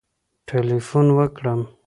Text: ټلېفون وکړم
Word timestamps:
ټلېفون 0.47 1.07
وکړم 1.17 1.59